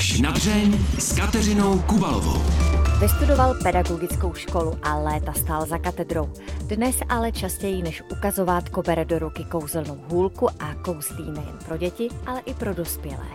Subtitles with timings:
[0.00, 2.42] Až na dřeň s Kateřinou Kubalovou.
[3.00, 6.32] Vystudoval pedagogickou školu a léta stál za katedrou.
[6.66, 12.08] Dnes ale častěji než ukazovátko bere do ruky kouzelnou hůlku a kouzlí nejen pro děti,
[12.26, 13.26] ale i pro dospělé.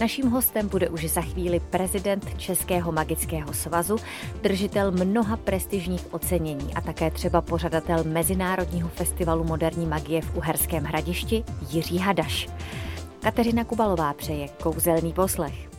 [0.00, 3.96] Naším hostem bude už za chvíli prezident Českého magického svazu,
[4.42, 11.44] držitel mnoha prestižních ocenění a také třeba pořadatel Mezinárodního festivalu moderní magie v Uherském hradišti
[11.70, 12.48] Jiří Hadaš.
[13.20, 15.71] Kateřina Kubalová přeje kouzelný poslech.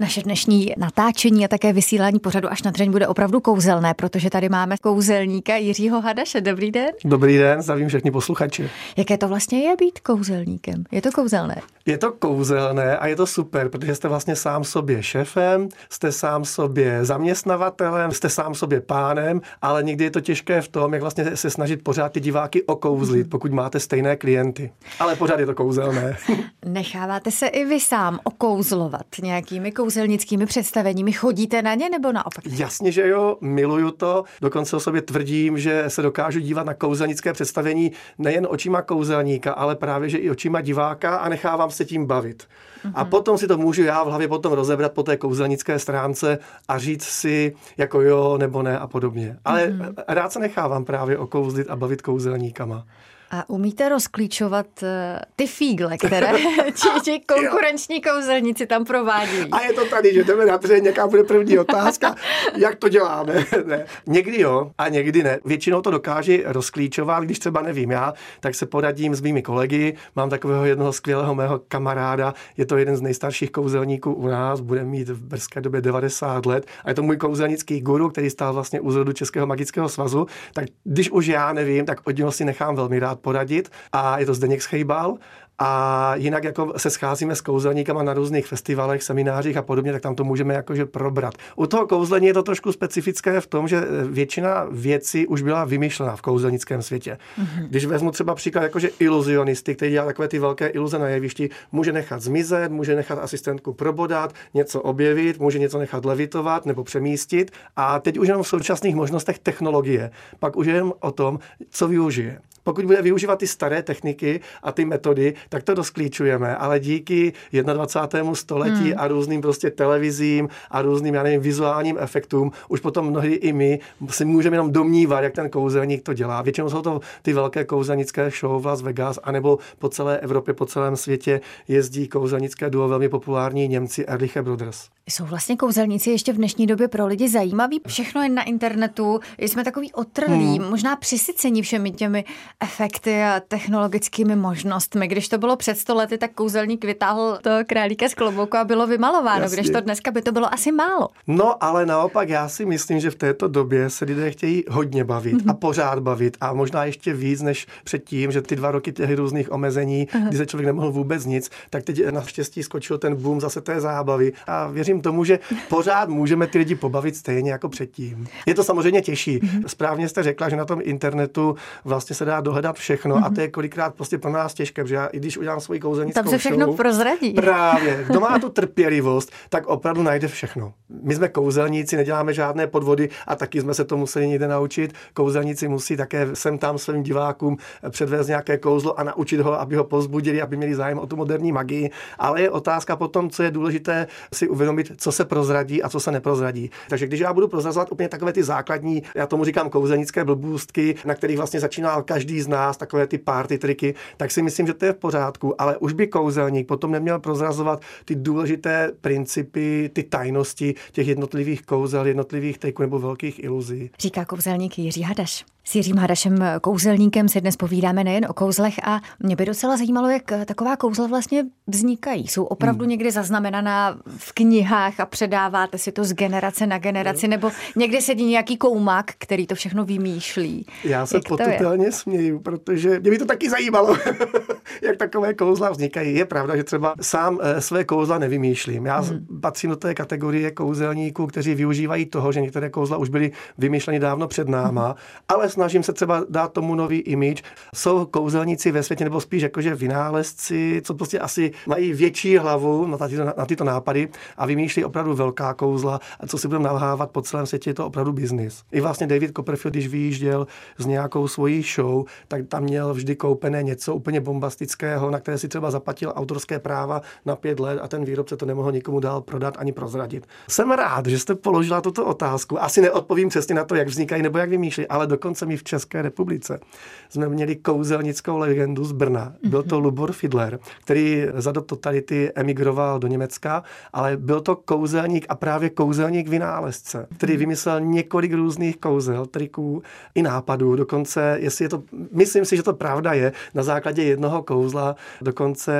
[0.00, 4.48] Naše dnešní natáčení a také vysílání pořadu až na dřeň bude opravdu kouzelné, protože tady
[4.48, 6.40] máme kouzelníka Jiřího Hadaše.
[6.40, 6.90] Dobrý den.
[7.04, 8.70] Dobrý den, zdravím všechny posluchači.
[8.96, 10.84] Jaké to vlastně je být kouzelníkem?
[10.92, 11.62] Je to kouzelné?
[11.86, 16.44] Je to kouzelné a je to super, protože jste vlastně sám sobě šefem, jste sám
[16.44, 21.36] sobě zaměstnavatelem, jste sám sobě pánem, ale někdy je to těžké v tom, jak vlastně
[21.36, 23.30] se snažit pořád ty diváky okouzlit, mhm.
[23.30, 24.72] pokud máte stejné klienty.
[24.98, 26.16] Ale pořád je to kouzelné.
[26.64, 29.89] Necháváte se i vy sám okouzlovat nějakými kouzelníky?
[29.90, 31.12] Kouzelnickými představeními.
[31.12, 32.44] Chodíte na ně nebo naopak?
[32.46, 34.24] Jasně, že jo, miluju to.
[34.40, 39.76] Dokonce o sobě tvrdím, že se dokážu dívat na kouzelnické představení nejen očima kouzelníka, ale
[39.76, 42.42] právě, že i očima diváka a nechávám se tím bavit.
[42.42, 42.92] Mm-hmm.
[42.94, 46.38] A potom si to můžu já v hlavě potom rozebrat po té kouzelnické stránce
[46.68, 49.36] a říct si jako jo nebo ne a podobně.
[49.44, 49.94] Ale mm-hmm.
[50.08, 52.86] rád se nechávám právě okouzlit a bavit kouzelníkama.
[53.32, 54.88] A umíte rozklíčovat uh,
[55.36, 56.32] ty fígle, které
[56.74, 59.50] ti, ti konkurenční kouzelníci tam provádí?
[59.52, 62.14] A je to tady, že jdeme na dře, nějaká bude první otázka,
[62.56, 63.34] jak to děláme.
[63.64, 63.84] ne.
[64.06, 65.38] Někdy jo a někdy ne.
[65.44, 69.96] Většinou to dokáže rozklíčovat, když třeba nevím já, tak se poradím s mými kolegy.
[70.16, 74.84] Mám takového jednoho skvělého mého kamaráda, je to jeden z nejstarších kouzelníků u nás, bude
[74.84, 78.80] mít v brzké době 90 let a je to můj kouzelnický guru, který stál vlastně
[78.80, 80.26] u zrodu Českého magického svazu.
[80.52, 83.70] Tak když už já nevím, tak od něho si nechám velmi rád poradit.
[83.92, 85.18] A je to Zdeněk Schejbal
[85.62, 90.14] a jinak jako se scházíme s kouzelníkama na různých festivalech, seminářích a podobně, tak tam
[90.14, 91.34] to můžeme jakože probrat.
[91.56, 96.16] U toho kouzlení je to trošku specifické v tom, že většina věcí už byla vymyšlena
[96.16, 97.18] v kouzelnickém světě.
[97.38, 97.66] Mm-hmm.
[97.68, 101.92] Když vezmu třeba příklad jakože iluzionisty, který dělá takové ty velké iluze na jevišti, může
[101.92, 107.50] nechat zmizet, může nechat asistentku probodat, něco objevit, může něco nechat levitovat nebo přemístit.
[107.76, 110.10] A teď už jenom v současných možnostech technologie.
[110.38, 111.38] Pak už jenom o tom,
[111.70, 112.38] co využije.
[112.64, 118.34] Pokud bude využívat ty staré techniky a ty metody, tak to rozklíčujeme, ale díky 21.
[118.34, 118.94] století hmm.
[118.96, 123.80] a různým prostě televizím a různým, já nevím, vizuálním efektům, už potom mnohdy i my
[124.10, 126.42] si můžeme jenom domnívat, jak ten kouzelník to dělá.
[126.42, 130.66] Většinou jsou to ty velké kouzelnické show v Las Vegas, anebo po celé Evropě, po
[130.66, 134.88] celém světě jezdí kouzelnické duo velmi populární Němci Erliche Brothers.
[135.10, 137.80] Jsou vlastně kouzelníci ještě v dnešní době pro lidi zajímaví.
[137.86, 140.70] Všechno je na internetu, jsme takový otrlí, hmm.
[140.70, 142.24] možná přisycení všemi těmi
[142.60, 145.08] efekty a technologickými možnostmi.
[145.08, 148.86] Když to bylo před sto lety, tak kouzelník vytáhl to králíka z klobouku a bylo
[148.86, 149.56] vymalováno, Jasně.
[149.56, 151.08] když to dneska by to bylo asi málo.
[151.26, 155.34] No, ale naopak já si myslím, že v této době se lidé chtějí hodně bavit
[155.34, 155.50] mm-hmm.
[155.50, 159.52] a pořád bavit a možná ještě víc než předtím, že ty dva roky těch různých
[159.52, 160.28] omezení, uh-huh.
[160.28, 164.32] kdy se člověk nemohl vůbec nic, tak teď naštěstí skočil ten boom zase té zábavy
[164.46, 168.26] a věřím tomu, že pořád můžeme ty lidi pobavit stejně jako předtím.
[168.46, 169.38] Je to samozřejmě těžší.
[169.38, 169.64] Mm-hmm.
[169.66, 173.26] Správně jste řekla, že na tom internetu vlastně se dá dohledat všechno mm-hmm.
[173.26, 176.22] a to je kolikrát prostě pro nás těžké, protože já i když udělám svoji kouzelnickou
[176.22, 177.32] Tam se všechno show, prozradí.
[177.32, 178.04] Právě.
[178.06, 180.72] Kdo má tu trpělivost, tak opravdu najde všechno.
[181.02, 184.92] My jsme kouzelníci, neděláme žádné podvody a taky jsme se to museli někde naučit.
[185.14, 187.56] Kouzelníci musí také sem tam svým divákům
[187.90, 191.52] předvést nějaké kouzlo a naučit ho, aby ho pozbudili, aby měli zájem o tu moderní
[191.52, 191.90] magii.
[192.18, 196.12] Ale je otázka potom, co je důležité si uvědomit, co se prozradí a co se
[196.12, 196.70] neprozradí.
[196.88, 201.14] Takže když já budu prozrazovat úplně takové ty základní, já tomu říkám kouzelnické blbůstky, na
[201.14, 204.84] kterých vlastně začínal každý z nás, takové ty party triky, tak si myslím, že to
[204.84, 210.74] je v pořádku, ale už by kouzelník potom neměl prozrazovat ty důležité principy, ty tajnosti
[210.92, 213.90] těch jednotlivých kouzel, jednotlivých triků nebo velkých iluzí.
[213.98, 215.44] Říká kouzelník Jiří Hadaš.
[215.64, 220.08] S Jiřím Hadašem kouzelníkem se dnes povídáme nejen o kouzlech a mě by docela zajímalo,
[220.08, 222.28] jak taková kouzla vlastně vznikají.
[222.28, 222.90] Jsou opravdu hmm.
[222.90, 227.30] někdy zaznamenaná v knihách a předáváte si to z generace na generaci, hmm.
[227.30, 230.66] nebo někde sedí nějaký koumák, který to všechno vymýšlí.
[230.84, 233.96] Já se potutelně směju, protože mě by to taky zajímalo,
[234.82, 236.14] jak takové kouzla vznikají.
[236.14, 238.86] Je pravda, že třeba sám eh, své kouzla nevymýšlím.
[238.86, 239.26] Já hmm.
[239.40, 244.28] patřím do té kategorie kouzelníků, kteří využívají toho, že některé kouzla už byly vymýšleny dávno
[244.28, 244.94] před náma, hmm.
[245.28, 247.42] ale snažím se třeba dát tomu nový image.
[247.74, 253.08] Jsou kouzelníci ve světě, nebo spíš jakože vynálezci, co prostě asi mají větší hlavu na,
[253.08, 256.00] tyto, na tyto nápady a vymýšlí opravdu velká kouzla.
[256.20, 258.62] A co si budeme nalhávat po celém světě, je to opravdu biznis.
[258.72, 260.46] I vlastně David Copperfield, když vyjížděl
[260.78, 265.48] s nějakou svojí show, tak tam měl vždy koupené něco úplně bombastického, na které si
[265.48, 269.54] třeba zaplatil autorské práva na pět let a ten výrobce to nemohl nikomu dál prodat
[269.58, 270.26] ani prozradit.
[270.48, 272.62] Jsem rád, že jste položila tuto otázku.
[272.62, 276.02] Asi neodpovím přesně na to, jak vznikají nebo jak vymýšlí, ale dokonce mi v České
[276.02, 276.60] republice
[277.08, 279.32] jsme měli kouzelnickou legendu z Brna.
[279.48, 285.26] Byl to Lubor Fidler, který za do totality emigroval do Německa, ale byl to kouzelník
[285.28, 289.82] a právě kouzelník vynálezce, který vymyslel několik různých kouzel, triků
[290.14, 290.76] i nápadů.
[290.76, 291.82] Dokonce, jestli je to,
[292.12, 295.72] myslím si, že to pravda je, na základě jednoho kouzla dokonce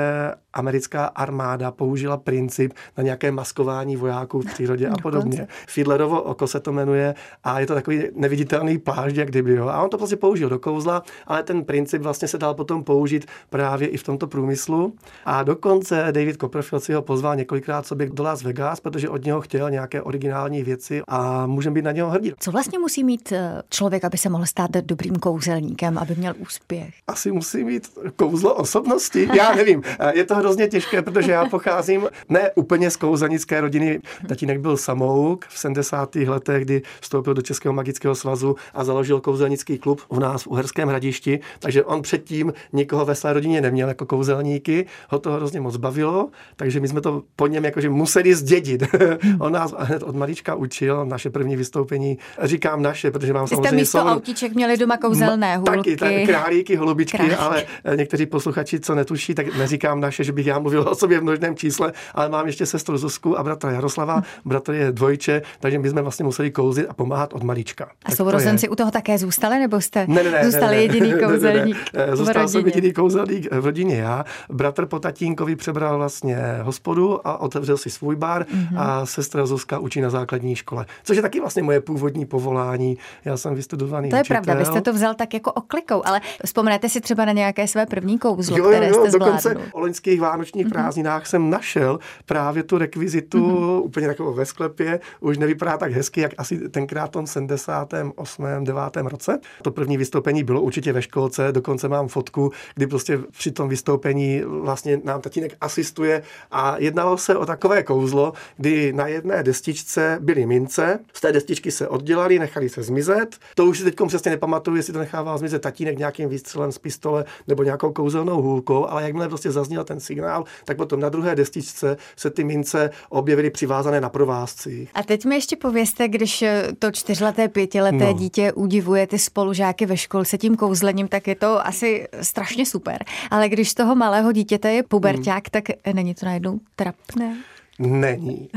[0.52, 5.48] americká armáda použila princip na nějaké maskování vojáků v přírodě a podobně.
[5.68, 7.14] Fiedlerovo oko se to jmenuje
[7.44, 9.49] a je to takový neviditelný plášť, jak kdyby.
[9.54, 9.68] Jo.
[9.68, 13.26] A on to prostě použil do kouzla, ale ten princip vlastně se dal potom použít
[13.50, 14.92] právě i v tomto průmyslu.
[15.24, 19.40] A dokonce David Copperfield si ho pozval několikrát sobě do Las Vegas, protože od něho
[19.40, 22.32] chtěl nějaké originální věci a můžeme být na něho hrdí.
[22.38, 26.94] Co vlastně musí mít eh, člověk, aby se mohl stát dobrým kouzelníkem, aby měl úspěch?
[27.06, 29.28] Asi musí mít kouzlo osobnosti.
[29.36, 29.82] Já nevím.
[30.14, 34.00] Je to hrozně těžké, protože já pocházím ne úplně z kouzelnické rodiny.
[34.28, 36.14] Tatínek byl samouk v 70.
[36.14, 40.88] letech, kdy vstoupil do Českého magického svazu a založil kouzelnický klub u nás v Uherském
[40.88, 45.76] hradišti, takže on předtím nikoho ve své rodině neměl jako kouzelníky, ho to hrozně moc
[45.76, 48.82] bavilo, takže my jsme to po něm jakože museli zdědit.
[49.38, 53.76] on nás hned od malička učil, naše první vystoupení, říkám naše, protože mám Jste samozřejmě
[53.76, 54.10] místo soul...
[54.10, 55.96] autíček měli doma kouzelné hůlky.
[55.96, 57.36] Taky, tak, králíky, holubičky, Králíky.
[57.36, 61.20] ale eh, někteří posluchači, co netuší, tak neříkám naše, že bych já mluvil o sobě
[61.20, 64.22] v množném čísle, ale mám ještě sestru Zuzku a bratra Jaroslava.
[64.44, 67.84] Bratr je dvojče, takže my jsme vlastně museli kouzit a pomáhat od malička.
[67.84, 70.82] A Tak sourozenci u toho také zůstali, nebo jste Ne, ne, ne, zůstali ne, ne,
[70.82, 72.06] jediný ne, ne, ne, kouzelník ne.
[72.12, 74.24] v Zůstal jsem jediný kouzelník v rodině já.
[74.50, 78.78] Bratr po tatínkovi přebral vlastně hospodu a otevřel si svůj bar Mhm.
[78.78, 80.86] a sestra Zuzka učí na základní škole.
[81.04, 82.98] Což je taky vlastně moje původní povolání.
[83.24, 84.42] Já jsem vystudovaný To je učitel.
[84.42, 87.86] pravda, vy jste to vzal tak jako oklikou, ale vzpomenete si třeba na nějaké své
[87.86, 89.66] první kouzlo, Jo, jo, které jo, jste dokonce zvládnul.
[89.72, 90.72] o loňských vánočních Mhm.
[90.72, 95.00] prázdninách jsem našel právě tu rekvizitu úplně takovou ve sklepě.
[95.20, 98.64] Už nevypadá tak hezky, jak asi tenkrát v tom 78.
[98.64, 99.08] 9.
[99.08, 99.19] roce.
[99.62, 104.42] To první vystoupení bylo určitě ve školce, dokonce mám fotku, kdy prostě při tom vystoupení
[104.46, 110.46] vlastně nám tatínek asistuje a jednalo se o takové kouzlo, kdy na jedné destičce byly
[110.46, 113.36] mince, z té destičky se oddělali, nechali se zmizet.
[113.54, 117.24] To už si teď přesně nepamatuju, jestli to nechával zmizet tatínek nějakým výstřelem z pistole
[117.48, 121.96] nebo nějakou kouzelnou hůlkou, ale jakmile prostě zazněl ten signál, tak potom na druhé destičce
[122.16, 124.90] se ty mince objevily přivázané na provázcích.
[124.94, 126.44] A teď mi ještě povězte, když
[126.78, 128.12] to čtyřleté, pětileté No.
[128.12, 133.04] dítě udivuje ty spolužáky ve školce tím kouzlením, tak je to asi strašně super.
[133.30, 135.50] Ale když toho malého dítěte je puberták, Hmm.
[135.50, 135.64] tak
[135.94, 137.36] není to najednou trapné?
[137.80, 138.48] Není.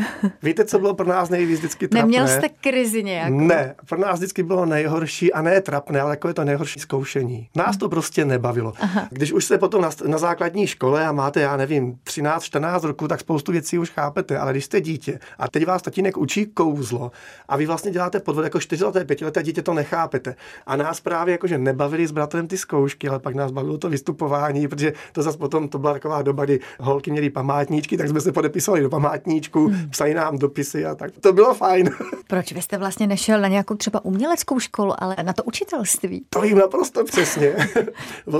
[0.43, 2.01] Víte, co bylo pro nás nejvíc vždycky trapné?
[2.01, 3.39] Neměl jste krizi nějakou?
[3.39, 7.49] Ne, pro nás vždycky bylo nejhorší, a ne trapné, ale jako je to nejhorší zkoušení.
[7.55, 8.73] Nás to prostě nebavilo.
[8.79, 9.07] Aha.
[9.09, 13.19] Když už jste potom na, na základní škole a máte, já nevím, 13-14 roku, tak
[13.19, 17.11] spoustu věcí už chápete, ale když jste dítě a teď vás tatínek učí kouzlo
[17.47, 20.35] a vy vlastně děláte podvod jako 4leté, 5leté dítě, to nechápete.
[20.65, 24.67] A nás právě jakože nebavili s bratrem ty zkoušky, ale pak nás bavilo to vystupování,
[24.67, 28.31] protože to zase potom to byla taková doba, kdy holky měly památníčky, tak jsme se
[28.31, 31.11] podepisovali do památníčku, psali nám dopisy a tak.
[31.21, 31.89] To bylo fajn.
[32.27, 36.25] Proč vy jste vlastně nešel na nějakou třeba uměleckou školu, ale na to učitelství?
[36.29, 37.47] To vím naprosto přesně.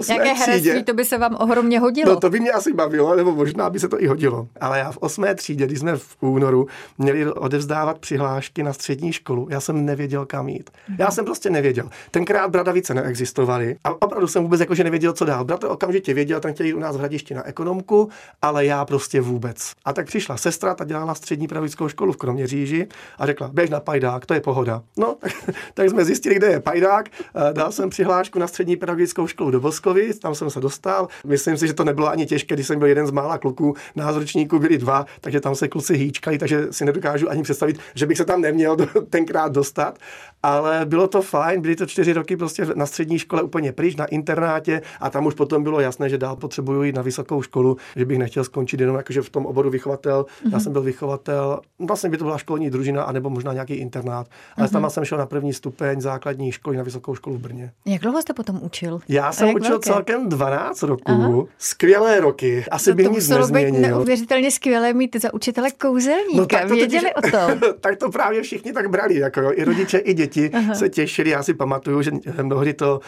[0.09, 2.13] Jaké herectví, to by se vám ohromně hodilo.
[2.13, 4.47] No to by mě asi bavilo, nebo možná by se to i hodilo.
[4.61, 6.67] Ale já v osmé třídě, když jsme v únoru
[6.97, 10.69] měli odevzdávat přihlášky na střední školu, já jsem nevěděl, kam jít.
[10.99, 11.89] Já jsem prostě nevěděl.
[12.11, 15.45] Tenkrát bradavice neexistovaly a opravdu jsem vůbec jakože nevěděl, co dál.
[15.45, 18.09] Bratr okamžitě věděl, ten chtěl jít u nás v hradišti na ekonomku,
[18.41, 19.71] ale já prostě vůbec.
[19.85, 23.79] A tak přišla sestra, ta dělala střední pedagogickou školu v Kroměříži a řekla, běž na
[23.79, 24.83] pajdák, to je pohoda.
[24.97, 27.09] No, tak, tak jsme zjistili, kde je pajdák.
[27.09, 31.07] Eh, Dal jsem přihlášku na střední pedagogickou školu do Boskovic, tam jsem se dostal.
[31.25, 34.15] Myslím si, že to nebylo ani těžké, když jsem byl jeden z mála kluků, nás
[34.59, 38.25] byli dva, takže tam se kluci hýčkali, takže si nedokážu ani představit, že bych se
[38.25, 38.77] tam neměl
[39.09, 39.99] tenkrát dostat.
[40.43, 44.05] Ale bylo to fajn, byly to čtyři roky prostě na střední škole úplně pryč, na
[44.05, 48.05] internátě a tam už potom bylo jasné, že dál potřebuju jít na vysokou školu, že
[48.05, 52.17] bych nechtěl skončit jenom jakože v tom oboru vychovatel Já jsem byl vychovatel, vlastně by
[52.17, 54.27] to byla školní družina, anebo možná nějaký internát.
[54.57, 57.71] Ale tam jsem šel na první stupeň základní školy na vysokou školu v Brně.
[57.85, 58.99] Jak dlouho jste potom učil?
[59.09, 59.89] Já jsem učil velké?
[59.89, 61.11] celkem 12 roků.
[61.11, 61.43] Aha.
[61.57, 62.65] Skvělé roky.
[62.71, 63.71] Asi no, bych nic nezměnil.
[63.71, 66.37] Být neuvěřitelně skvělé mít za učitele kouzelníka.
[66.37, 67.73] No, tak to Věděli totiž, o tom.
[67.79, 69.19] tak to právě všichni tak brali.
[69.19, 69.51] Jako jo.
[69.55, 70.75] I rodiče, i děti Aha.
[70.75, 71.29] se těšili.
[71.29, 72.11] Já si pamatuju, že
[72.41, 72.99] mnohdy to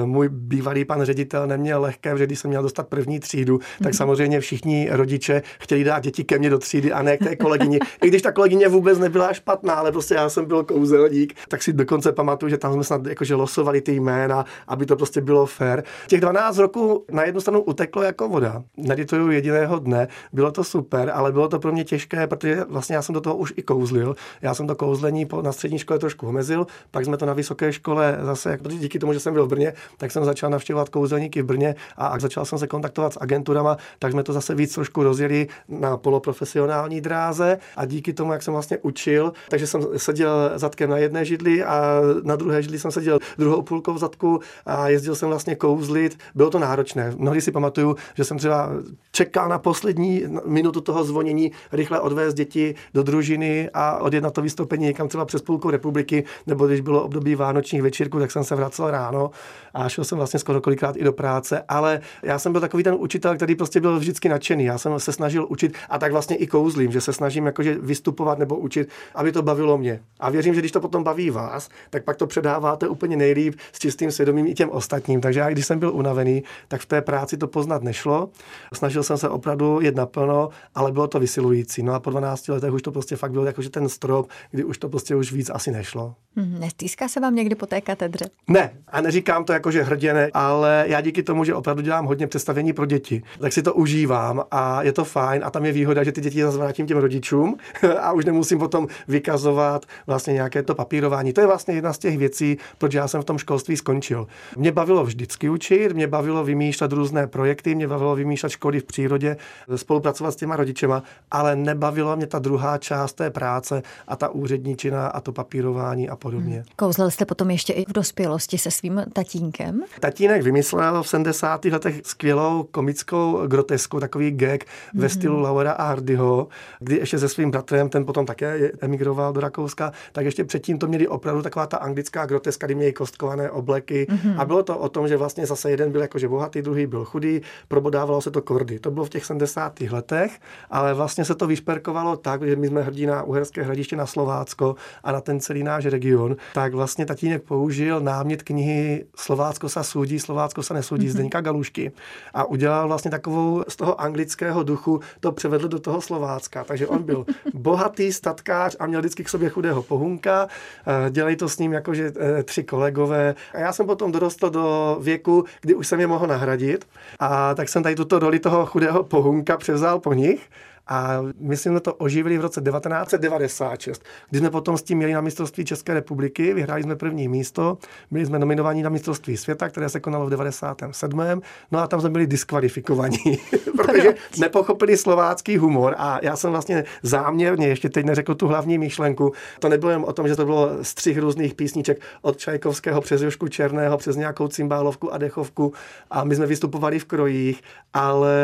[0.00, 3.92] uh, můj bývalý pan ředitel neměl lehké, že když jsem měl dostat první třídu, tak
[3.92, 3.96] mm-hmm.
[3.96, 7.78] samozřejmě všichni rodiče chtěli dát děti ke mně do třídy a ne k té kolegyni.
[8.02, 11.72] I když ta kolegyně vůbec nebyla špatná, ale prostě já jsem byl kouzelník, tak si
[11.72, 15.82] dokonce pamatuju, že tam jsme snad jakože losovali ty jména, aby to prostě bylo fair.
[16.06, 18.62] Těch 12 roků na jednu stranu uteklo jako voda.
[18.76, 23.02] Nedituju jediného dne, bylo to super, ale bylo to pro mě těžké, protože vlastně já
[23.02, 24.16] jsem do toho už i kouzlil.
[24.42, 28.18] Já jsem to kouzlení na střední škole trošku omezil, pak jsme to na vysoké škole
[28.22, 31.74] zase, díky tomu, že jsem byl v Brně, tak jsem začal navštěvovat kouzelníky v Brně
[31.96, 35.96] a začal jsem se kontaktovat s agenturama, tak jsme to zase víc trošku rozjeli na
[35.96, 41.24] poloprofesionální dráze a díky tomu, jak jsem vlastně učil, takže jsem seděl zadkem na jedné
[41.24, 46.18] židli a na druhé židli jsem seděl druhou půlkou zadku a jezdil jsem vlastně kouzlit.
[46.34, 47.12] Bylo to náročné.
[47.16, 48.70] Mnohdy si pamatuju, že jsem třeba
[49.12, 54.42] čekal na poslední minutu toho zvonění, rychle odvést děti do družiny a odjet na to
[54.42, 56.24] vystoupení někam třeba přes půlku republiky,
[56.54, 59.30] nebo když bylo období vánočních večírků, tak jsem se vracel ráno
[59.74, 62.94] a šel jsem vlastně skoro kolikrát i do práce, ale já jsem byl takový ten
[62.98, 64.64] učitel, který prostě byl vždycky nadšený.
[64.64, 68.38] Já jsem se snažil učit a tak vlastně i kouzlím, že se snažím jakože vystupovat
[68.38, 70.00] nebo učit, aby to bavilo mě.
[70.20, 73.78] A věřím, že když to potom baví vás, tak pak to předáváte úplně nejlíp s
[73.78, 75.20] čistým svědomím i těm ostatním.
[75.20, 78.28] Takže já, když jsem byl unavený, tak v té práci to poznat nešlo.
[78.74, 81.82] Snažil jsem se opravdu jet naplno, ale bylo to vysilující.
[81.82, 84.78] No a po 12 letech už to prostě fakt bylo jakože ten strop, kdy už
[84.78, 86.14] to prostě už víc asi nešlo.
[86.36, 88.24] Hmm, nestýská se vám někdy po té katedře?
[88.48, 92.72] Ne, a neříkám to jakože hrděne, ale já díky tomu, že opravdu dělám hodně představení
[92.72, 96.12] pro děti, tak si to užívám a je to fajn a tam je výhoda, že
[96.12, 97.56] ty děti zase vrátím těm rodičům
[98.00, 101.32] a už nemusím potom vykazovat vlastně nějaké to papírování.
[101.32, 104.26] To je vlastně jedna z těch věcí, proč já jsem v tom školství skončil.
[104.56, 109.36] Mě bavilo vždycky učit, mě bavilo vymýšlet různé projekty, mě bavilo vymýšlet školy v přírodě,
[109.76, 115.06] spolupracovat s těma rodičema, ale nebavilo mě ta druhá část té práce a ta úředničina
[115.06, 116.54] a to papírování a podobně.
[116.54, 116.64] Hmm.
[116.76, 119.82] Kouzlil jste potom ještě i v dospělosti se svým tatínkem?
[120.00, 121.64] Tatínek vymyslel v 70.
[121.64, 125.02] letech skvělou komickou grotesku, takový gag hmm.
[125.02, 126.48] ve stylu Laura a Hardyho,
[126.80, 130.86] kdy ještě se svým bratrem, ten potom také emigroval do Rakouska, tak ještě předtím to
[130.86, 134.34] měli opravdu taková ta anglická groteska, kdy měli kostkované obleky mm-hmm.
[134.38, 137.40] a bylo to o tom, že vlastně zase jeden byl jakože bohatý, druhý byl chudý,
[137.68, 138.78] probodávalo se to kordy.
[138.78, 139.80] To bylo v těch 70.
[139.80, 140.40] letech,
[140.70, 144.76] ale vlastně se to vyšperkovalo tak, že my jsme hrdí na Uherské hradiště na Slovácko
[145.04, 146.13] a na ten celý náš region,
[146.52, 151.10] tak vlastně tatínek použil námět knihy Slovácko sa soudí, Slovácko se nesudí mm-hmm.
[151.10, 151.92] Zdeňka Galušky
[152.34, 156.64] a udělal vlastně takovou z toho anglického duchu, to převedl do toho Slovácka.
[156.64, 160.48] Takže on byl bohatý statkář a měl vždycky k sobě chudého pohunka.
[160.86, 163.34] Eh, dělají to s ním jakože eh, tři kolegové.
[163.54, 166.86] A já jsem potom dorostl do věku, kdy už jsem je mohl nahradit.
[167.20, 170.50] A tak jsem tady tuto roli toho chudého pohunka převzal po nich.
[170.86, 175.20] A myslím, že to oživili v roce 1996, kdy jsme potom s tím měli na
[175.20, 177.78] mistrovství České republiky, vyhráli jsme první místo,
[178.10, 181.42] byli jsme nominovaní na mistrovství světa, které se konalo v 97.
[181.72, 183.38] No a tam jsme byli diskvalifikovaní,
[183.76, 189.32] protože nepochopili slovácký humor a já jsem vlastně záměrně, ještě teď neřekl tu hlavní myšlenku,
[189.58, 193.48] to nebylo jen o tom, že to bylo střih různých písniček od Čajkovského přes Jošku
[193.48, 195.72] Černého, přes nějakou cymbálovku a dechovku
[196.10, 197.62] a my jsme vystupovali v krojích,
[197.94, 198.34] ale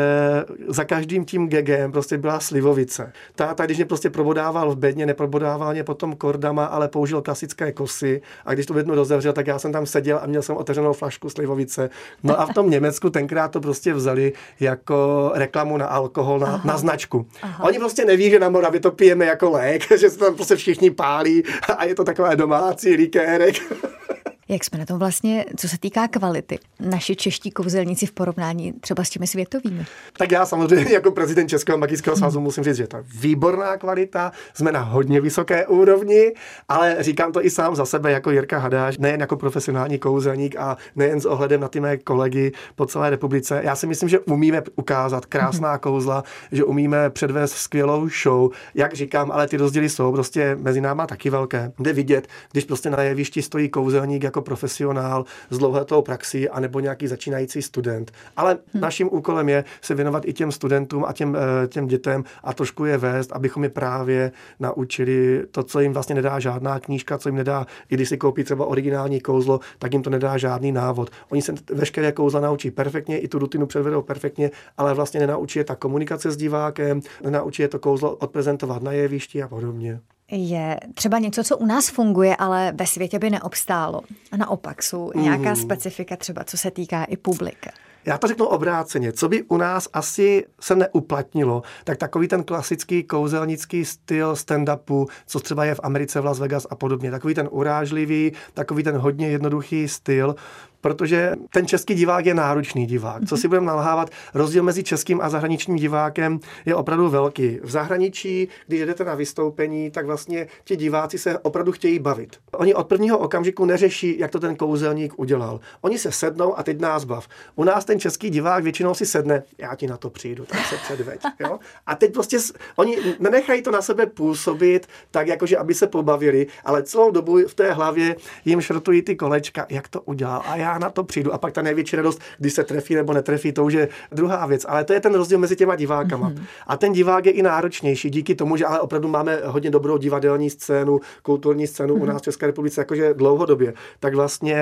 [0.67, 3.13] za každým tím gegem prostě byla byla slivovice.
[3.35, 8.21] Táta, když mě prostě probodával v bedně, neprobodával mě potom kordama, ale použil klasické kosy
[8.45, 11.29] a když to bednu rozevřel, tak já jsem tam seděl a měl jsem otevřenou flašku
[11.29, 11.89] slivovice.
[12.23, 16.77] No a v tom Německu tenkrát to prostě vzali jako reklamu na alkohol, na, na
[16.77, 17.27] značku.
[17.41, 17.63] Aha.
[17.63, 20.91] Oni prostě neví, že na Moravě to pijeme jako lék, že se tam prostě všichni
[20.91, 21.43] pálí
[21.77, 23.55] a je to takové domácí likérek.
[24.51, 29.03] Jak jsme na tom vlastně, co se týká kvality, naši čeští kouzelníci v porovnání třeba
[29.03, 29.85] s těmi světovými?
[30.17, 32.43] Tak já samozřejmě jako prezident Českého magického svazu hmm.
[32.43, 36.33] musím říct, že to je výborná kvalita, jsme na hodně vysoké úrovni,
[36.69, 40.77] ale říkám to i sám za sebe jako Jirka Hadáš, nejen jako profesionální kouzelník a
[40.95, 43.61] nejen s ohledem na ty mé kolegy po celé republice.
[43.63, 45.79] Já si myslím, že umíme ukázat krásná hmm.
[45.79, 48.51] kouzla, že umíme předvést skvělou show.
[48.75, 51.71] Jak říkám, ale ty rozdíly jsou prostě mezi náma taky velké.
[51.79, 56.79] Jde vidět, když prostě na jevišti stojí kouzelník jako jako profesionál z dlouholetou praxí anebo
[56.79, 58.11] nějaký začínající student.
[58.37, 58.81] Ale hmm.
[58.81, 62.85] naším úkolem je se věnovat i těm studentům a těm, eh, těm dětem a trošku
[62.85, 67.35] je vést, abychom je právě naučili to, co jim vlastně nedá žádná knížka, co jim
[67.35, 71.09] nedá, i když si koupí třeba originální kouzlo, tak jim to nedá žádný návod.
[71.29, 75.65] Oni se veškeré kouzla naučí perfektně, i tu rutinu předvedou perfektně, ale vlastně nenaučí je
[75.65, 79.99] ta komunikace s divákem, nenaučí je to kouzlo odprezentovat na jevišti a podobně
[80.31, 84.01] je třeba něco, co u nás funguje, ale ve světě by neobstálo.
[84.31, 85.55] A naopak jsou nějaká mm.
[85.55, 87.71] specifika třeba, co se týká i publika.
[88.05, 89.11] Já to řeknu obráceně.
[89.11, 95.39] Co by u nás asi se neuplatnilo, tak takový ten klasický kouzelnický styl stand-upu, co
[95.39, 97.11] třeba je v Americe, v Las Vegas a podobně.
[97.11, 100.35] Takový ten urážlivý, takový ten hodně jednoduchý styl,
[100.81, 103.25] protože ten český divák je náročný divák.
[103.25, 107.59] Co si budeme nalhávat, rozdíl mezi českým a zahraničním divákem je opravdu velký.
[107.63, 112.37] V zahraničí, když jdete na vystoupení, tak vlastně ti diváci se opravdu chtějí bavit.
[112.53, 115.59] Oni od prvního okamžiku neřeší, jak to ten kouzelník udělal.
[115.81, 117.27] Oni se sednou a teď nás bav.
[117.55, 120.75] U nás ten český divák většinou si sedne, já ti na to přijdu, tak se
[120.77, 121.21] předveď.
[121.39, 121.59] Jo?
[121.85, 122.37] A teď prostě
[122.75, 127.53] oni nenechají to na sebe působit, tak jakože aby se pobavili, ale celou dobu v
[127.53, 130.41] té hlavě jim šrotují ty kolečka, jak to udělal.
[130.45, 131.33] A já já na to přijdu.
[131.33, 134.65] A pak ta největší radost, když se trefí nebo netrefí, to už je druhá věc.
[134.69, 136.29] Ale to je ten rozdíl mezi těma divákama.
[136.29, 136.43] Mm-hmm.
[136.67, 140.49] A ten divák je i náročnější díky tomu, že ale opravdu máme hodně dobrou divadelní
[140.49, 141.97] scénu, kulturní scénu mm-hmm.
[141.97, 142.13] u mhm.
[142.13, 143.73] nás v České republice, jakože dlouhodobě.
[143.99, 144.57] Tak vlastně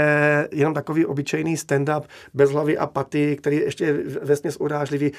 [0.51, 2.01] jenom takový obyčejný stand-up
[2.33, 5.11] bez hlavy a paty, který ještě vesměs urážlivý,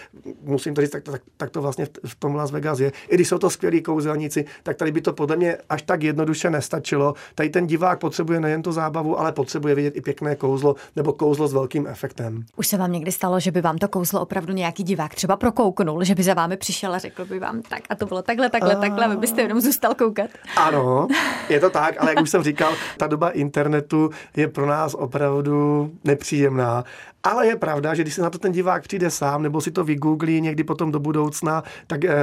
[0.42, 2.92] musím to říct, tak, tak, tak to vlastně v tom Las Vegas je.
[3.08, 6.50] I když jsou to skvělí kouzelníci, tak tady by to podle mě až tak jednoduše
[6.50, 7.14] nestačilo.
[7.34, 11.48] Tady ten divák potřebuje nejen tu zábavu, ale potřebuje vidět i pěkné kouzlo nebo kouzlo
[11.48, 12.44] s velkým efektem.
[12.56, 16.04] Už se vám někdy stalo, že by vám to kouzlo opravdu nějaký divák třeba prokouknul,
[16.04, 18.74] že by za vámi přišel a řekl by vám tak a to bylo takhle, takhle,
[18.74, 18.80] a...
[18.80, 20.30] takhle, vy byste jenom zůstal koukat.
[20.56, 21.08] Ano,
[21.48, 25.90] je to tak, ale jak už jsem říkal, ta doba internetu je pro nás opravdu
[26.04, 26.84] nepříjemná
[27.22, 29.84] ale je pravda, že když se na to ten divák přijde sám, nebo si to
[29.84, 32.18] vygooglí někdy potom do budoucna, tak e,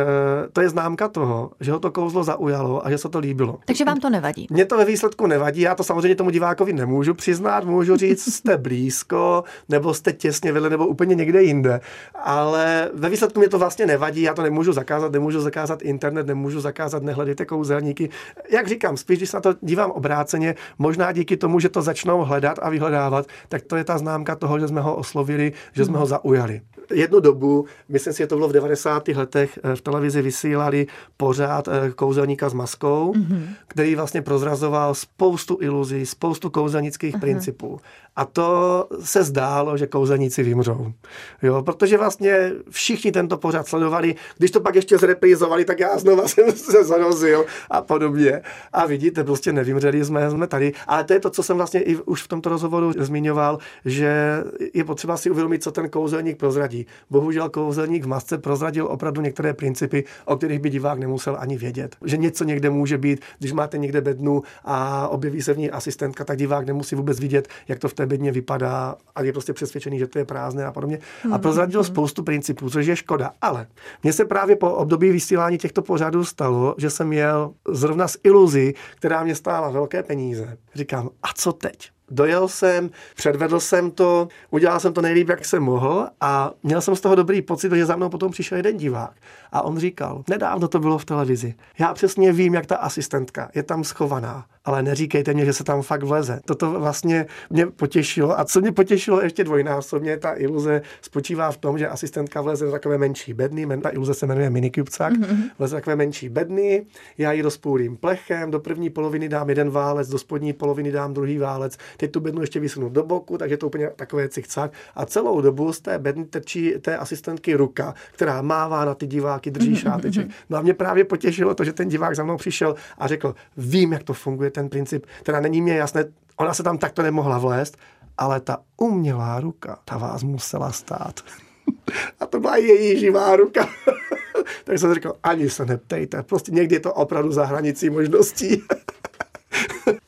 [0.53, 3.59] to je známka toho, že ho to kouzlo zaujalo a že se to líbilo.
[3.65, 4.47] Takže vám to nevadí?
[4.49, 8.57] Mně to ve výsledku nevadí, já to samozřejmě tomu divákovi nemůžu přiznat, můžu říct, jste
[8.57, 11.81] blízko, nebo jste těsně vedle, nebo úplně někde jinde.
[12.23, 16.59] Ale ve výsledku mě to vlastně nevadí, já to nemůžu zakázat, nemůžu zakázat internet, nemůžu
[16.59, 18.09] zakázat, nehledejte kouzelníky.
[18.49, 22.23] Jak říkám, spíš, když se na to dívám obráceně, možná díky tomu, že to začnou
[22.23, 25.97] hledat a vyhledávat, tak to je ta známka toho, že jsme ho oslovili, že jsme
[25.97, 26.09] ho hmm.
[26.09, 26.61] zaujali.
[26.93, 29.07] Jednu dobu, myslím si, že to bylo v 90.
[29.07, 33.47] letech, eh, v televizi vysílali pořád eh, kouzelníka s maskou, mm-hmm.
[33.67, 37.19] který vlastně prozrazoval spoustu iluzí, spoustu kouzelnických uh-huh.
[37.19, 37.79] principů.
[38.17, 40.93] A to se zdálo, že kouzelníci vymřou.
[41.41, 44.15] Jo, protože vlastně všichni tento pořád sledovali.
[44.37, 48.41] Když to pak ještě zreprizovali, tak já znova jsem se zarozil a podobně.
[48.73, 50.73] A vidíte, prostě nevymřeli jsme, jsme tady.
[50.87, 54.43] Ale to je to, co jsem vlastně i už v tomto rozhovoru zmiňoval, že
[54.73, 56.85] je potřeba si uvědomit, co ten kouzelník prozradí.
[57.09, 61.95] Bohužel kouzelník v masce prozradil opravdu některé principy, o kterých by divák nemusel ani vědět.
[62.05, 66.25] Že něco někde může být, když máte někde bednu a objeví se v ní asistentka,
[66.25, 69.99] tak divák nemusí vůbec vidět, jak to v té bedně vypadá a je prostě přesvědčený,
[69.99, 70.99] že to je prázdné a podobně.
[71.23, 71.87] A hmm, prozradil hmm.
[71.87, 73.31] spoustu principů, což je škoda.
[73.41, 73.67] Ale
[74.03, 78.73] mně se právě po období vysílání těchto pořadů stalo, že jsem měl zrovna z iluzí,
[78.95, 80.57] která mě stála velké peníze.
[80.75, 81.96] Říkám, a co teď?
[82.11, 86.95] Dojel jsem, předvedl jsem to, udělal jsem to nejlíp, jak jsem mohl a měl jsem
[86.95, 89.13] z toho dobrý pocit, že za mnou potom přišel jeden divák
[89.51, 93.63] a on říkal, nedávno to bylo v televizi, já přesně vím, jak ta asistentka je
[93.63, 96.39] tam schovaná, ale neříkejte mě, že se tam fakt vleze.
[96.45, 101.77] Toto vlastně mě potěšilo a co mě potěšilo ještě dvojnásobně, ta iluze spočívá v tom,
[101.77, 105.49] že asistentka vleze do takové menší bedny, ta iluze se jmenuje minikubcák, mm-hmm.
[105.59, 106.85] vleze do takové menší bedny,
[107.17, 111.37] já ji rozpůlím plechem, do první poloviny dám jeden válec, do spodní poloviny dám druhý
[111.37, 115.41] válec, teď tu bednu ještě vysunu do boku, takže to úplně takové cikcák a celou
[115.41, 120.27] dobu z té bedny trčí té asistentky ruka, která mává na ty diváky, drží šáteček.
[120.49, 123.93] No a mě právě potěšilo to, že ten divák za mnou přišel a řekl, vím,
[123.93, 126.05] jak to funguje, ten princip, teda není mě jasné,
[126.37, 127.77] ona se tam takto nemohla vlézt,
[128.17, 131.19] ale ta umělá ruka, ta vás musela stát.
[132.19, 133.69] A to byla její živá ruka.
[134.63, 138.61] tak jsem řekl, ani se neptejte, prostě někdy je to opravdu za hranicí možností.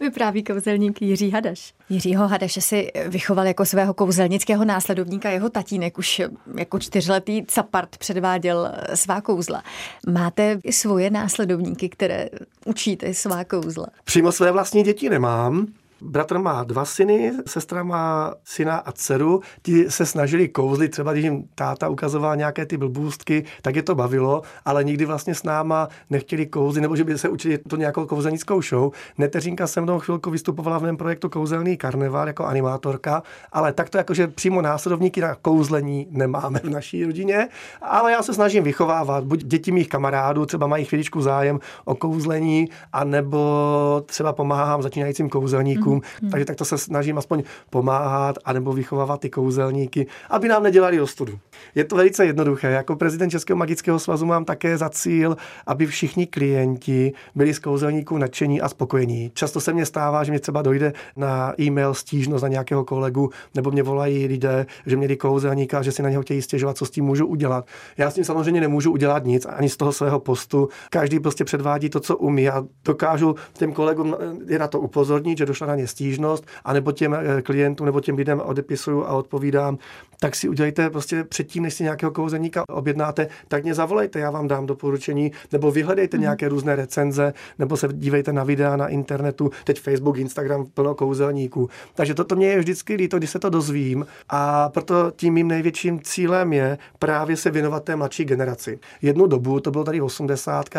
[0.10, 1.74] Vypráví kouzelník Jiří Hadaš.
[1.90, 5.98] Jiřího Hadaše si vychoval jako svého kouzelnického následovníka jeho tatínek.
[5.98, 6.22] Už
[6.56, 9.64] jako čtyřletý capart předváděl svá kouzla.
[10.12, 12.30] Máte i svoje následovníky, které
[12.66, 13.88] učíte svá kouzla?
[14.04, 15.68] Přímo své vlastní děti nemám,
[16.02, 19.42] Bratr má dva syny, sestra má syna a dceru.
[19.62, 23.96] Ti se snažili kouzlit, třeba když jim táta ukazoval nějaké ty blbůstky, tak je to
[23.96, 28.06] bavilo, ale nikdy vlastně s náma nechtěli kouzlit, nebo že by se učili to nějakou
[28.06, 28.92] kouzelnickou show.
[29.18, 34.28] Neteřinka se mnou chvilku vystupovala v mém projektu Kouzelný karneval jako animátorka, ale takto jakože
[34.28, 37.48] přímo následovníky na kouzlení nemáme v naší rodině,
[37.82, 42.70] ale já se snažím vychovávat buď děti mých kamarádů, třeba mají chvíličku zájem o kouzlení,
[42.94, 49.30] anebo třeba pomáhám začínajícím kouzelníkům, mm, takže takto se snažím aspoň pomáhat, anebo vychovávat ty
[49.30, 51.40] kouzelníky, aby nám nedělali ostudu.
[51.76, 52.72] Je to velice jednoduché.
[52.72, 58.18] Jako prezident Českého magického svazu mám také za cíl, aby všichni klienti byli z kouzelníků
[58.18, 59.32] nadšení a spokojení.
[59.34, 63.72] Často se mně stává, že mě třeba dojde na e-mail stížnost na nějakého kolegu, nebo
[63.72, 67.06] mě volají lidé, že měli kouzelníka, že si na něho chtějí stěžovat, co s tím
[67.06, 67.68] můžu udělat.
[67.98, 70.70] Já s tím samozřejmě nemůžu udělat nic, ani z toho svého postu.
[70.90, 72.50] Každý prostě předvádí to, co umí.
[72.50, 74.16] A dokážu těm kolegům
[74.48, 78.16] je na to upozornit, že došla na ně stížnost, anebo těm eh, klientům nebo těm
[78.16, 79.78] lidem odepisuju a odpovídám,
[80.20, 84.48] tak si udělejte prostě předtím, než si nějakého kouzelníka objednáte, tak mě zavolejte, já vám
[84.48, 86.22] dám doporučení, nebo vyhledejte mm.
[86.22, 91.70] nějaké různé recenze, nebo se dívejte na videa na internetu, teď Facebook, Instagram, plno kouzelníků.
[91.96, 96.00] Takže toto mě je vždycky líto, když se to dozvím a proto tím mým největším
[96.04, 98.80] cílem je právě se věnovat té mladší generaci.
[99.02, 100.70] Jednu dobu, to bylo tady v 80.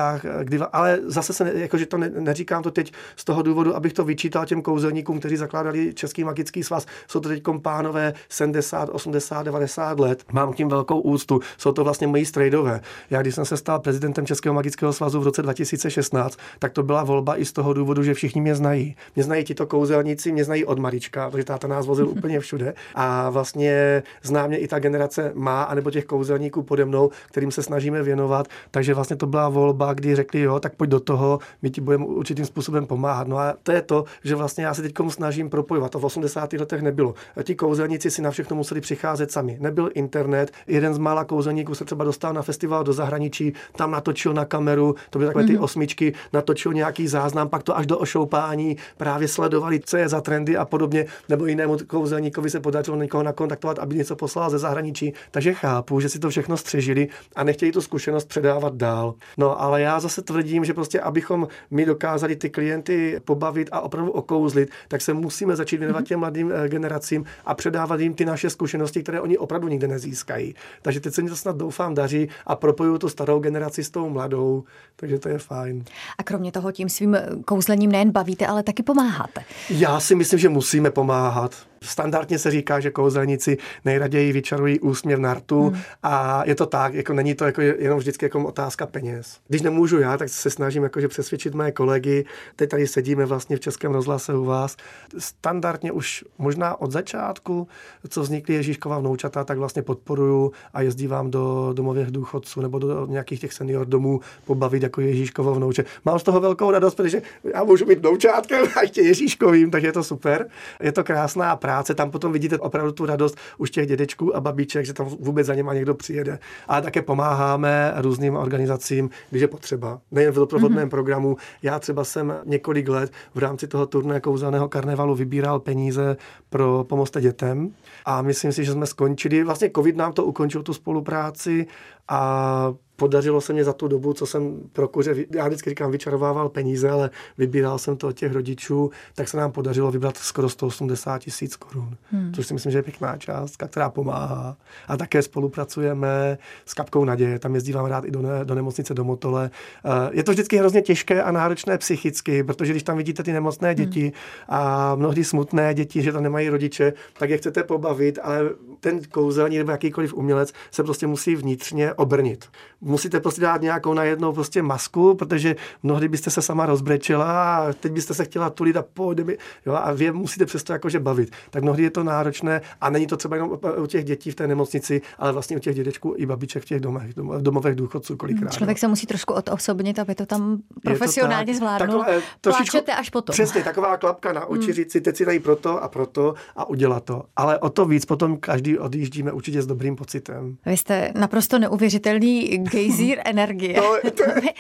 [0.42, 4.04] Kdy, ale zase se, jakože to ne, neříkám to teď z toho důvodu, abych to
[4.04, 6.86] vyčítal těm kouzelníkům, kteří zakládali Český magický svaz.
[7.08, 10.24] Jsou to teď pánové 70, 80, 90 let.
[10.32, 11.40] Mám k tím velkou úctu.
[11.58, 12.80] Jsou to vlastně moji strejdové.
[13.10, 17.04] Já, když jsem se stal prezidentem Českého magického svazu v roce 2016, tak to byla
[17.04, 18.96] volba i z toho důvodu, že všichni mě znají.
[19.16, 22.74] Mě znají tito kouzelníci, mě znají od malička, protože táta nás vozil úplně všude.
[22.94, 27.62] A vlastně zná mě i ta generace má, anebo těch kouzelníků pode mnou, kterým se
[27.62, 28.48] snažíme věnovat.
[28.70, 32.04] Takže vlastně to byla volba, kdy řekli, jo, tak pojď do toho, my ti budeme
[32.04, 33.28] určitým způsobem pomáhat.
[33.28, 35.92] No a to je to, že vlastně já se teď snažím propojovat.
[35.92, 36.52] To v 80.
[36.52, 37.14] letech nebylo.
[37.36, 39.56] A ti kouzelníci si na všechno museli přicházet sami.
[39.60, 40.52] Nebyl internet.
[40.66, 44.94] Jeden z mála kouzelníků se třeba dostal na festival do zahraničí, tam natočil na kameru,
[45.10, 45.62] to byly takové ty mm-hmm.
[45.62, 50.56] osmičky, natočil nějaký záznam, pak to až do ošoupání právě sledovali, co je za trendy
[50.56, 55.12] a podobně, nebo jinému kouzelníkovi se podařilo někoho nakontaktovat, aby něco poslal ze zahraničí.
[55.30, 59.14] Takže chápu, že si to všechno střežili a nechtějí tu zkušenost předávat dál.
[59.36, 64.12] No ale já zase tvrdím, že prostě abychom my dokázali ty klienty pobavit a opravdu
[64.12, 66.06] okouzlit, tak se musíme začít věnovat mhm.
[66.06, 70.54] těm mladým eh, generacím a předávat jim ty naše zkušenosti, které oni opravdu nikde nezískají.
[70.82, 74.08] Takže teď se mi to snad doufám daří a propoju tu starou generaci s tou
[74.08, 74.64] mladou,
[74.96, 75.84] takže to je fajn.
[76.18, 79.44] A kromě toho tím svým kouzlením nejen bavíte, ale taky pomáháte.
[79.70, 81.69] Já si myslím, že musíme pomáhat.
[81.84, 85.80] Standardně se říká, že kouzelníci nejraději vyčarují úsměv na rtu hmm.
[86.02, 89.38] a je to tak, jako není to jako jenom vždycky jako otázka peněz.
[89.48, 92.24] Když nemůžu já, tak se snažím jakože přesvědčit mé kolegy.
[92.56, 94.76] Teď tady sedíme vlastně v Českém rozhlase u vás.
[95.18, 97.68] Standardně už možná od začátku,
[98.08, 103.40] co vznikly Ježíškova vnoučata, tak vlastně podporuju a jezdívám do domových důchodců nebo do nějakých
[103.40, 105.84] těch senior domů pobavit jako Ježíškovo vnouče.
[106.04, 107.22] Mám z toho velkou radost, protože
[107.54, 110.46] já můžu být vnoučátkem a ještě Ježíškovým, takže je to super.
[110.82, 114.40] Je to krásná práce práce, tam potom vidíte opravdu tu radost už těch dědečků a
[114.40, 116.38] babiček, že tam vůbec za něma někdo přijede.
[116.68, 120.00] Ale také pomáháme různým organizacím, když je potřeba.
[120.10, 120.90] Nejen v doprovodném mm-hmm.
[120.90, 121.36] programu.
[121.62, 126.16] Já třeba jsem několik let v rámci toho turné kouzelného karnevalu vybíral peníze
[126.50, 127.70] pro pomoc dětem
[128.04, 129.44] a myslím si, že jsme skončili.
[129.44, 131.66] Vlastně covid nám to ukončil tu spolupráci
[132.08, 136.48] a podařilo se mě za tu dobu, co jsem pro kuře, já vždycky říkám, vyčarovával
[136.48, 141.18] peníze, ale vybíral jsem to od těch rodičů, tak se nám podařilo vybrat skoro 180
[141.18, 142.32] tisíc korun, hmm.
[142.34, 144.56] což si myslím, že je pěkná částka, která pomáhá.
[144.88, 149.04] A také spolupracujeme s Kapkou Naděje, tam jezdívám rád i do, ne, do nemocnice do
[149.04, 149.50] Motole.
[149.84, 153.68] Eh, je to vždycky hrozně těžké a náročné psychicky, protože když tam vidíte ty nemocné
[153.68, 153.76] hmm.
[153.76, 154.12] děti hmm.
[154.48, 159.58] a mnohdy smutné děti, že tam nemají rodiče, tak je chcete pobavit, ale ten kouzelní
[159.58, 162.48] nebo jakýkoliv umělec se prostě musí vnitřně obrnit
[162.80, 167.92] musíte prostě dát nějakou najednou prostě masku, protože mnohdy byste se sama rozbrečela a teď
[167.92, 169.18] byste se chtěla tulit a pojď,
[169.66, 171.30] jo, a vy musíte přesto jakože bavit.
[171.50, 174.46] Tak mnohdy je to náročné a není to třeba jenom u těch dětí v té
[174.46, 178.52] nemocnici, ale vlastně u těch dědečků i babiček v těch domech, domovech důchodců kolikrát.
[178.52, 182.04] Člověk se musí trošku odosobnit, aby to tam profesionálně zvládnul.
[182.40, 183.32] Pláčete až potom.
[183.32, 184.72] Přesně, taková klapka na oči, hmm.
[184.72, 187.24] říct si, teď si dají proto a proto a udělat to.
[187.36, 190.56] Ale o to víc potom každý odjíždíme určitě s dobrým pocitem.
[190.66, 193.74] Vy jste naprosto neuvěřitelný gejzír energie.
[193.74, 194.52] To, to, je,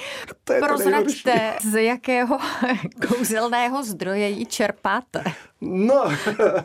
[0.44, 2.38] to je Prozraďte, z jakého
[3.08, 5.24] kouzelného zdroje ji čerpáte.
[5.60, 6.04] No,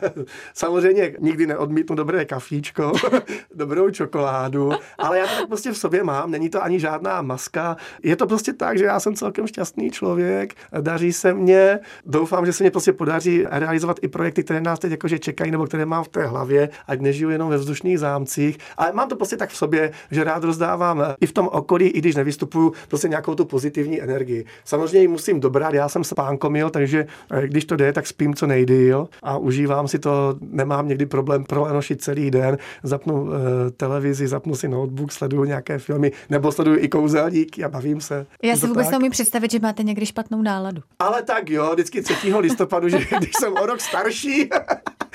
[0.54, 2.92] samozřejmě nikdy neodmítnu dobré kafíčko,
[3.54, 7.76] dobrou čokoládu, ale já to tak prostě v sobě mám, není to ani žádná maska.
[8.02, 12.52] Je to prostě tak, že já jsem celkem šťastný člověk, daří se mě, doufám, že
[12.52, 16.04] se mě prostě podaří realizovat i projekty, které nás teď jakože čekají nebo které mám
[16.04, 19.56] v té hlavě, ať nežiju jenom ve vzdušných zámcích, ale mám to prostě tak v
[19.56, 24.02] sobě, že rád rozdávám i v tom okolí, i když nevystupuju, prostě nějakou tu pozitivní
[24.02, 24.44] energii.
[24.64, 28.46] Samozřejmě ji musím dobrat, já jsem spánkomil, takže eh, když to jde, tak spím co
[28.86, 33.30] nejdýl a užívám si to, nemám někdy problém prolenošit celý den, zapnu uh,
[33.76, 38.26] televizi, zapnu si notebook, sleduju nějaké filmy, nebo sleduju i kouzelníky a bavím se.
[38.42, 40.82] Já si vůbec neumím představit, že máte někdy špatnou náladu.
[40.98, 42.34] Ale tak jo, vždycky 3.
[42.34, 44.48] listopadu, že když jsem o rok starší,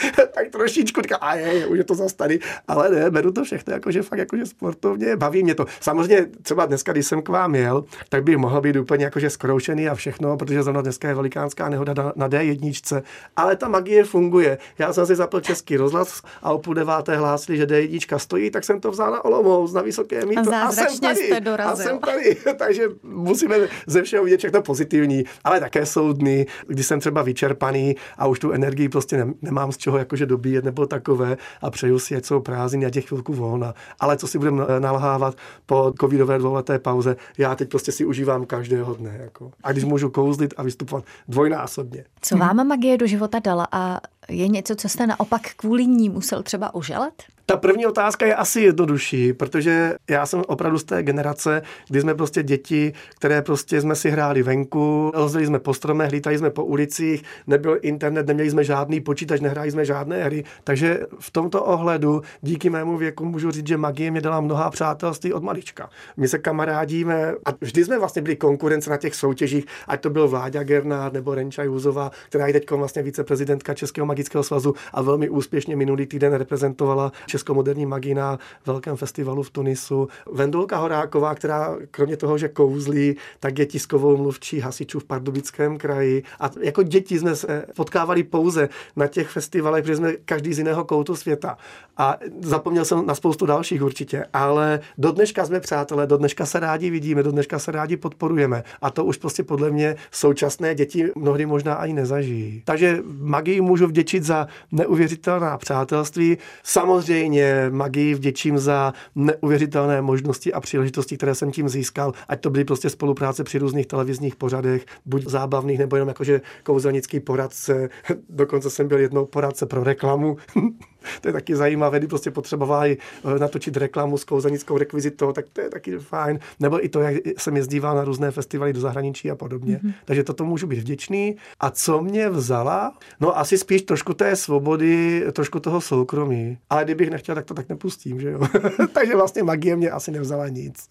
[0.33, 2.39] tak trošičku říká, a je, už je to zase tady.
[2.67, 5.65] Ale ne, beru to všechno jakože fakt jakože sportovně, baví mě to.
[5.79, 9.89] Samozřejmě třeba dneska, když jsem k vám jel, tak bych mohl být úplně jakože skroušený
[9.89, 13.01] a všechno, protože zrovna dneska je velikánská nehoda na, na D1,
[13.35, 14.57] ale ta magie funguje.
[14.79, 18.63] Já jsem si zapl český rozhlas a o půl deváté hlásili, že D1 stojí, tak
[18.63, 20.53] jsem to vzal na Olomouc, na vysoké místo.
[20.53, 21.31] A, a jsem tady.
[21.57, 22.37] A jsem tady.
[22.57, 23.55] Takže musíme
[23.87, 25.23] ze všeho vidět všechno pozitivní.
[25.43, 29.77] Ale také jsou dny, kdy jsem třeba vyčerpaný a už tu energii prostě nemám z
[29.77, 33.73] čeho jakože dobíjet nebo takové a přeju si, jsou prázdniny a těch chvilku volna.
[33.99, 38.93] Ale co si budeme nalhávat po covidové dvouleté pauze, já teď prostě si užívám každého
[38.93, 39.17] dne.
[39.21, 39.51] Jako.
[39.63, 42.05] A když můžu kouzlit a vystupovat dvojnásobně.
[42.21, 46.43] Co vám magie do života dala a je něco, co jste naopak kvůli ní musel
[46.43, 47.23] třeba uželet?
[47.45, 52.15] Ta první otázka je asi jednodušší, protože já jsem opravdu z té generace, kdy jsme
[52.15, 56.65] prostě děti, které prostě jsme si hráli venku, lezli jsme po stromech, lítali jsme po
[56.65, 60.43] ulicích, nebyl internet, neměli jsme žádný počítač, nehráli jsme žádné hry.
[60.63, 65.33] Takže v tomto ohledu díky mému věku můžu říct, že magie mě dala mnoha přátelství
[65.33, 65.89] od malička.
[66.17, 70.27] My se kamarádíme a vždy jsme vlastně byli konkurence na těch soutěžích, ať to byl
[70.27, 75.29] Vláďa Gernár nebo Renča Juzová, která je teď vlastně viceprezidentka Českého magického svazu a velmi
[75.29, 80.07] úspěšně minulý týden reprezentovala českomoderní magii na velkém festivalu v Tunisu.
[80.31, 86.23] Vendulka Horáková, která kromě toho, že kouzlí, tak je tiskovou mluvčí hasičů v Pardubickém kraji.
[86.39, 90.85] A jako děti jsme se potkávali pouze na těch festivalech, protože jsme každý z jiného
[90.85, 91.57] koutu světa.
[91.97, 96.59] A zapomněl jsem na spoustu dalších určitě, ale do dneška jsme přátelé, do dneška se
[96.59, 98.63] rádi vidíme, do dneška se rádi podporujeme.
[98.81, 102.61] A to už prostě podle mě současné děti mnohdy možná ani nezažijí.
[102.65, 106.37] Takže magii můžu vděčit za neuvěřitelná přátelství.
[106.63, 112.65] Samozřejmě magii vděčím za neuvěřitelné možnosti a příležitosti, které jsem tím získal, ať to byly
[112.65, 117.89] prostě spolupráce při různých televizních pořadech, buď zábavných, nebo jenom jakože kouzelnický poradce.
[118.29, 120.37] Dokonce jsem byl jednou poradce pro reklamu.
[121.21, 122.97] to je taky zajímavé, kdy prostě potřebovali
[123.35, 126.39] eh, natočit reklamu s kouzelnickou rekvizitou, tak to je taky fajn.
[126.59, 129.79] Nebo i to, jak jsem jezdíval na různé festivaly do zahraničí a podobně.
[129.83, 129.93] Mm-hmm.
[130.05, 131.35] Takže toto můžu být vděčný.
[131.59, 132.93] A co mě vzala?
[133.19, 136.57] No asi spíš trošku té svobody, trošku toho soukromí.
[136.69, 138.39] Ale kdybych nechtěl, tak to tak nepustím, že jo.
[138.93, 140.87] Takže vlastně magie mě asi nevzala nic.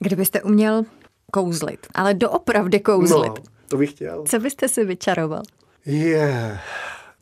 [0.00, 0.84] Kdybyste uměl
[1.32, 3.28] kouzlit, ale doopravdy kouzlit.
[3.28, 4.24] No, to bych chtěl.
[4.28, 5.42] Co byste si vyčaroval?
[5.86, 6.08] Je.
[6.08, 6.58] Yeah.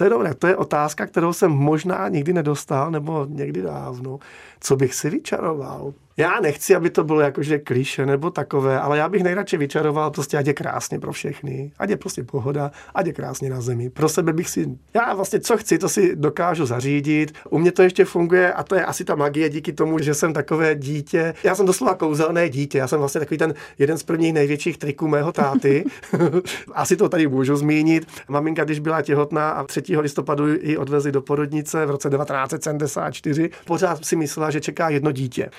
[0.01, 4.19] To je dobré, to je otázka, kterou jsem možná nikdy nedostal, nebo někdy dávno.
[4.61, 5.93] Co bych si vyčaroval?
[6.17, 10.39] Já nechci, aby to bylo jakože kliše nebo takové, ale já bych nejradši vyčaroval prostě,
[10.39, 13.91] ať je krásně pro všechny, ať je prostě pohoda, ať je krásně na zemi.
[13.91, 17.33] Pro sebe bych si, já vlastně co chci, to si dokážu zařídit.
[17.51, 20.33] U mě to ještě funguje a to je asi ta magie díky tomu, že jsem
[20.33, 21.35] takové dítě.
[21.45, 25.09] Já jsem doslova kouzelné dítě, já jsem vlastně takový ten jeden z prvních největších triků
[25.09, 25.85] mého táty.
[26.73, 28.07] asi to tady můžu zmínit.
[28.29, 29.83] Maminka, když byla těhotná a 3.
[29.97, 35.51] listopadu ji odvezli do porodnice v roce 1974, pořád si myslela, že čeká jedno dítě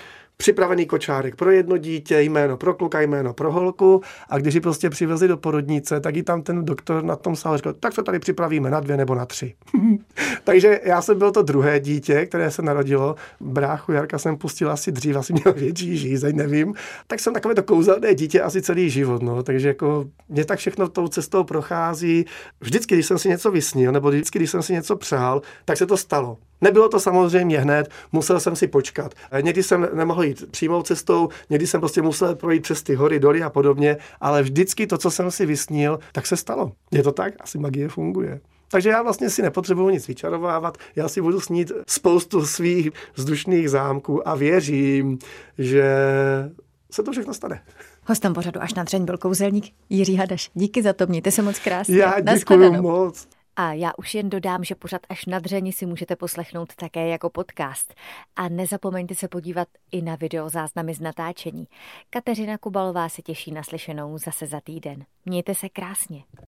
[0.41, 4.89] připravený kočárek pro jedno dítě, jméno pro kluka, jméno pro holku a když ji prostě
[4.89, 8.19] přivezli do porodnice, tak ji tam ten doktor na tom sále říkal, tak se tady
[8.19, 9.53] připravíme na dvě nebo na tři.
[10.43, 13.15] Takže já jsem byl to druhé dítě, které se narodilo.
[13.39, 16.73] Bráchu Jarka jsem pustil asi dřív, asi měl větší žízeň, nevím.
[17.07, 19.21] Tak jsem takové to kouzelné dítě asi celý život.
[19.21, 19.43] No.
[19.43, 22.25] Takže jako mě tak všechno tou cestou prochází.
[22.61, 25.85] Vždycky, když jsem si něco vysnil, nebo vždycky, když jsem si něco přál, tak se
[25.85, 26.37] to stalo.
[26.61, 29.13] Nebylo to samozřejmě hned, musel jsem si počkat.
[29.41, 33.43] Někdy jsem nemohl jít přímou cestou, někdy jsem prostě musel projít přes ty hory, doly
[33.43, 36.71] a podobně, ale vždycky to, co jsem si vysnil, tak se stalo.
[36.91, 37.33] Je to tak?
[37.39, 38.39] Asi magie funguje.
[38.71, 44.27] Takže já vlastně si nepotřebuji nic vyčarovávat, já si budu snít spoustu svých vzdušných zámků
[44.27, 45.19] a věřím,
[45.57, 45.85] že
[46.91, 47.61] se to všechno stane.
[48.05, 50.51] Hostem pořadu až na dřeň byl kouzelník Jiří Hadaš.
[50.53, 51.97] Díky za to, mějte se moc krásně.
[51.97, 53.27] Já děkuji moc.
[53.61, 57.29] A já už jen dodám, že pořad až na dřeni si můžete poslechnout také jako
[57.29, 57.93] podcast.
[58.35, 61.67] A nezapomeňte se podívat i na video záznamy z natáčení.
[62.09, 65.05] Kateřina Kubalová se těší na slyšenou zase za týden.
[65.25, 66.23] Mějte se krásně.